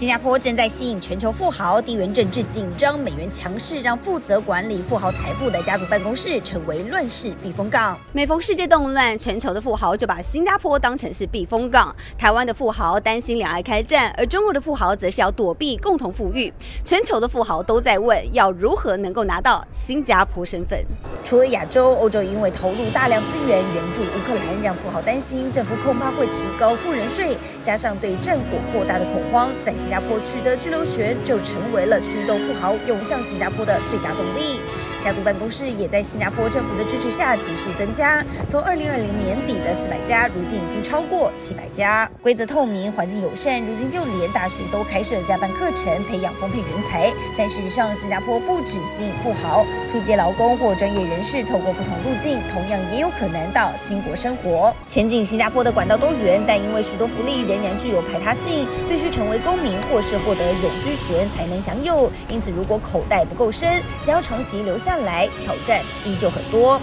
[0.00, 7.98] 新加坡正在吸引全球富豪，地缘政治紧张，美元强势，让负责管理富豪财富的家族办公室成为乱世避风港。
[8.10, 11.94] 每逢世界动乱，全球的富豪就把新加坡当成是避风港。
[12.16, 16.50] 台湾的富豪担心两岸开战，而中国的富豪则是要躲避共同富裕。
[16.82, 20.82] 全球的富豪都在问，要如何能够拿到新加坡身份？
[21.22, 34.60] 除了亚洲，欧洲因为投入大量资源援助乌克兰，让富豪担心政府恐怕会提高富人税，加上对战火扩大的恐慌，在新加坡取得居留权就成为了驱动富豪涌向新加坡的最大动力。
[35.02, 42.08] 家族办公室也在新加坡政府的支持下急速增加，从二零二零年底的四百家，如今已经超过七百家。
[42.22, 47.10] 规则透明，环境友善，如今就连大学都开设加班课程，培养丰沛人才。
[47.38, 54.74] 但事实上，新加坡不只吸引富豪，初阶劳工或专业人士透过不同路径，同样也有可能到新国生活。
[54.86, 62.10] 前景新加坡的管道多元，但因为许多福利仍然具有排他性，必须成为公民或是获得永居权才能享有。
[62.28, 64.89] 因此，如果口袋不够深，想要长期留下。
[64.90, 66.76] 看来挑战依旧很多。